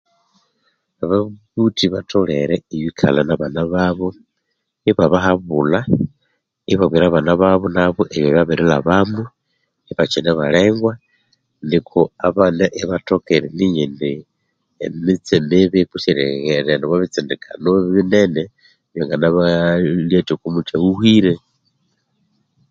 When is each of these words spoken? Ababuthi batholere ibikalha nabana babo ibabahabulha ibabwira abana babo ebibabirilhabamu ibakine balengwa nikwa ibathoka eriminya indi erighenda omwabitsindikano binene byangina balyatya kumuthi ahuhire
Ababuthi 1.03 1.85
batholere 1.93 2.55
ibikalha 2.75 3.21
nabana 3.27 3.63
babo 3.73 4.07
ibabahabulha 4.89 5.79
ibabwira 6.73 7.05
abana 7.07 7.31
babo 7.41 7.67
ebibabirilhabamu 8.17 9.23
ibakine 9.91 10.31
balengwa 10.39 10.93
nikwa 11.67 12.01
ibathoka 12.83 13.29
eriminya 13.37 13.81
indi 13.87 14.11
erighenda 16.11 16.85
omwabitsindikano 16.85 17.69
binene 17.93 18.43
byangina 18.93 19.27
balyatya 19.35 20.35
kumuthi 20.41 20.73
ahuhire 20.77 21.33